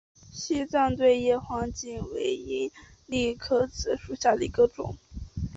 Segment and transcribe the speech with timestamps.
[0.31, 2.71] 西藏对叶黄堇为
[3.07, 4.97] 罂粟科紫堇属下的一个种。